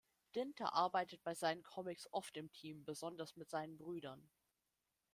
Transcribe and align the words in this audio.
Dinter 0.33 0.73
arbeitet 0.73 1.23
bei 1.23 1.35
seinen 1.35 1.61
Comics 1.61 2.11
oft 2.11 2.35
im 2.35 2.51
Team, 2.51 2.83
besonders 2.85 3.35
mit 3.35 3.51
seinen 3.51 3.77
Brüdern. 3.77 4.31